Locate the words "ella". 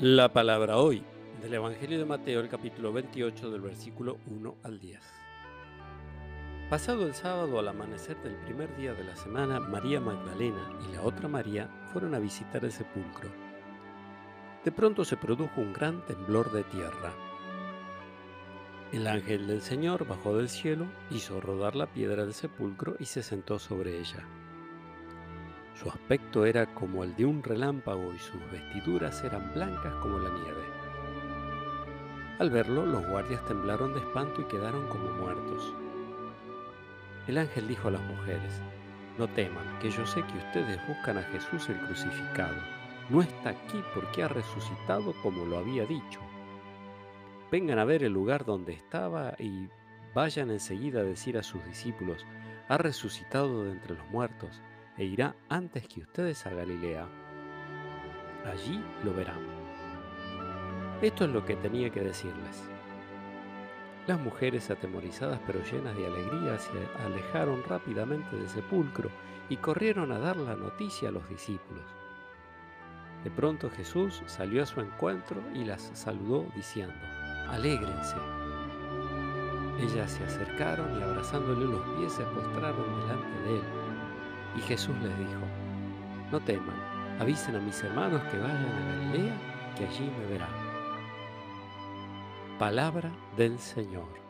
24.00-24.26